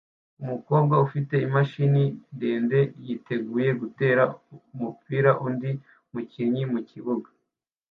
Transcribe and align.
Umukobwa 0.41 0.95
ufite 1.05 1.35
imashini 1.47 2.03
ndende 2.35 2.79
yiteguye 3.05 3.69
gutera 3.81 4.23
umupira 4.73 5.31
undi 5.45 5.71
mukinnyi 6.11 6.63
mukibuga 6.71 7.29